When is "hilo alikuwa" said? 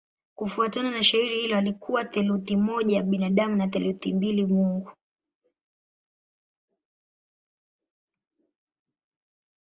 1.41-2.05